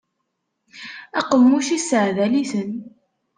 [1.19, 2.71] Aqemmuc isseɛdal-iten.